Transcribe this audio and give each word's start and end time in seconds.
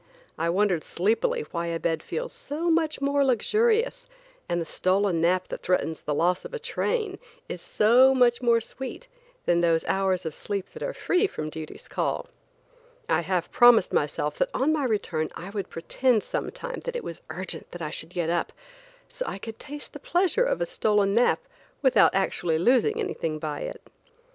I 0.35 0.49
wondered 0.49 0.83
sleepily 0.83 1.45
why 1.51 1.67
a 1.67 1.79
bed 1.79 2.01
feels 2.01 2.33
so 2.33 2.71
much 2.71 3.01
more 3.01 3.23
luxurious, 3.23 4.07
and 4.49 4.59
a 4.59 4.65
stolen 4.65 5.21
nap 5.21 5.49
that 5.49 5.61
threatens 5.61 6.01
the 6.01 6.15
loss 6.15 6.43
of 6.43 6.55
a 6.55 6.57
train 6.59 7.19
is 7.47 7.61
so 7.61 8.15
much 8.15 8.41
more 8.41 8.59
sweet, 8.61 9.07
than 9.45 9.59
those 9.59 9.85
hours 9.85 10.25
of 10.25 10.33
sleep 10.33 10.69
that 10.71 10.81
are 10.81 10.95
free 10.95 11.27
from 11.27 11.51
duty's 11.51 11.87
call. 11.87 12.29
I 13.07 13.21
half 13.21 13.51
promised 13.51 13.93
myself 13.93 14.39
that 14.39 14.49
on 14.55 14.73
my 14.73 14.85
return 14.85 15.29
I 15.35 15.51
would 15.51 15.69
pretend 15.69 16.23
sometime 16.23 16.79
that 16.85 16.95
it 16.95 17.03
was 17.03 17.21
urgent 17.29 17.69
that 17.69 17.83
I 17.83 17.91
should 17.91 18.09
get 18.09 18.31
up 18.31 18.51
so 19.07 19.23
I 19.27 19.37
could 19.37 19.59
taste 19.59 19.93
the 19.93 19.99
pleasure 19.99 20.43
of 20.43 20.61
a 20.61 20.65
stolen 20.65 21.13
nap 21.13 21.41
without 21.83 22.15
actually 22.15 22.57
losing 22.57 22.99
anything 22.99 23.37
by 23.37 23.59
it. 23.59 23.83